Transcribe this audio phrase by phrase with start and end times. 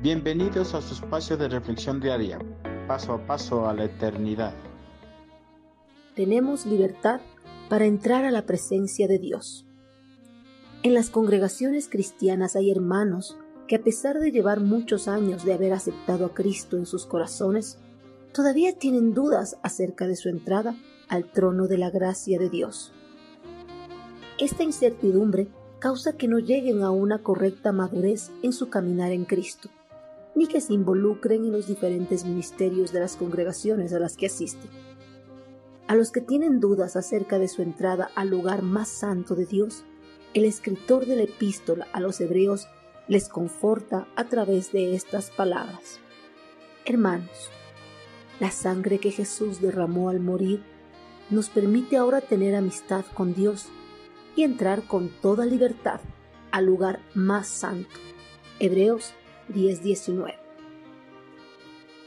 [0.00, 2.38] Bienvenidos a su espacio de reflexión diaria,
[2.86, 4.54] paso a paso a la eternidad.
[6.14, 7.20] Tenemos libertad
[7.68, 9.66] para entrar a la presencia de Dios.
[10.84, 15.72] En las congregaciones cristianas hay hermanos que a pesar de llevar muchos años de haber
[15.72, 17.78] aceptado a Cristo en sus corazones,
[18.32, 20.76] todavía tienen dudas acerca de su entrada
[21.08, 22.92] al trono de la gracia de Dios.
[24.38, 25.48] Esta incertidumbre
[25.80, 29.70] causa que no lleguen a una correcta madurez en su caminar en Cristo
[30.38, 34.70] ni que se involucren en los diferentes ministerios de las congregaciones a las que asisten.
[35.88, 39.82] A los que tienen dudas acerca de su entrada al lugar más santo de Dios,
[40.34, 42.68] el escritor de la epístola a los hebreos
[43.08, 45.98] les conforta a través de estas palabras.
[46.84, 47.50] Hermanos,
[48.38, 50.62] la sangre que Jesús derramó al morir
[51.30, 53.66] nos permite ahora tener amistad con Dios
[54.36, 55.98] y entrar con toda libertad
[56.52, 57.96] al lugar más santo.
[58.60, 59.14] Hebreos
[59.48, 60.34] 10:19.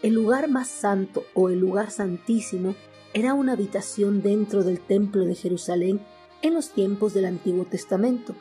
[0.01, 2.75] El lugar más santo o el lugar santísimo
[3.13, 6.01] era una habitación dentro del templo de Jerusalén
[6.41, 8.35] en los tiempos del Antiguo Testamento,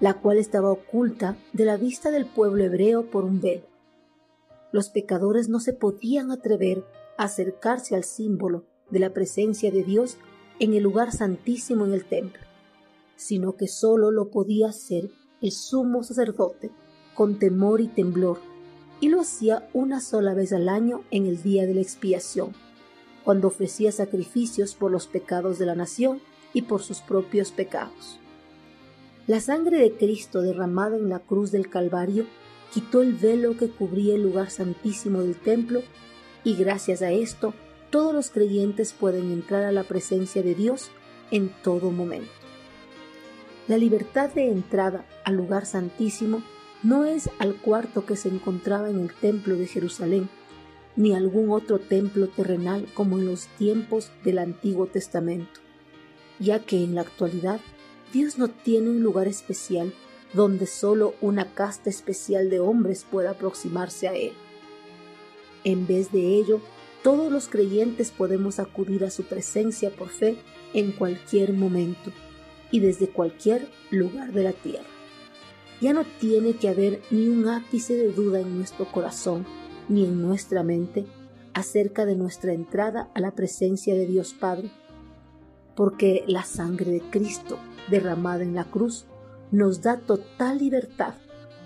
[0.00, 3.66] la cual estaba oculta de la vista del pueblo hebreo por un velo.
[4.72, 6.84] Los pecadores no se podían atrever
[7.16, 10.18] a acercarse al símbolo de la presencia de Dios
[10.58, 12.42] en el lugar santísimo en el templo,
[13.16, 16.70] sino que sólo lo podía hacer el sumo sacerdote
[17.18, 18.38] con temor y temblor,
[19.00, 22.52] y lo hacía una sola vez al año en el día de la expiación,
[23.24, 26.20] cuando ofrecía sacrificios por los pecados de la nación
[26.52, 28.20] y por sus propios pecados.
[29.26, 32.24] La sangre de Cristo derramada en la cruz del Calvario
[32.72, 35.82] quitó el velo que cubría el lugar santísimo del templo
[36.44, 37.52] y gracias a esto
[37.90, 40.92] todos los creyentes pueden entrar a la presencia de Dios
[41.32, 42.30] en todo momento.
[43.66, 46.44] La libertad de entrada al lugar santísimo
[46.82, 50.28] no es al cuarto que se encontraba en el templo de Jerusalén,
[50.96, 55.60] ni algún otro templo terrenal como en los tiempos del Antiguo Testamento,
[56.38, 57.60] ya que en la actualidad
[58.12, 59.92] Dios no tiene un lugar especial
[60.34, 64.32] donde solo una casta especial de hombres pueda aproximarse a Él.
[65.64, 66.60] En vez de ello,
[67.02, 70.36] todos los creyentes podemos acudir a su presencia por fe
[70.74, 72.12] en cualquier momento
[72.70, 74.97] y desde cualquier lugar de la tierra
[75.80, 79.46] ya no tiene que haber ni un ápice de duda en nuestro corazón
[79.88, 81.06] ni en nuestra mente
[81.54, 84.70] acerca de nuestra entrada a la presencia de Dios Padre,
[85.74, 89.06] porque la sangre de Cristo derramada en la cruz
[89.50, 91.14] nos da total libertad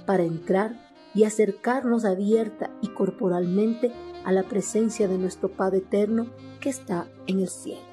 [0.07, 3.93] para entrar y acercarnos abierta y corporalmente
[4.25, 6.27] a la presencia de nuestro Padre eterno
[6.61, 7.92] que está en el cielo.